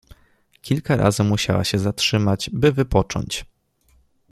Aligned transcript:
Kilka 0.61 0.95
razy 0.95 1.23
musiała 1.23 1.63
się 1.63 1.79
zatrzymać, 1.79 2.49
by 2.53 2.71
wypocząć. 2.71 3.45